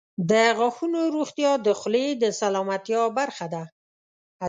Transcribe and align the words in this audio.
•د 0.29 0.31
غاښونو 0.57 0.99
روغتیا 1.15 1.51
د 1.65 1.67
خولې 1.79 2.07
د 2.21 2.23
سلامتیا 2.39 3.01
برخه 3.17 3.45
ده. 3.53 3.63